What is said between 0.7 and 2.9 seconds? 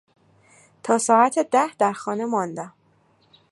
تا ساعت ده در خانه ماندم.